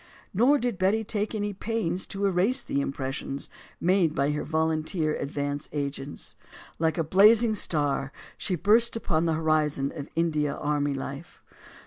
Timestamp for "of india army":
9.95-10.95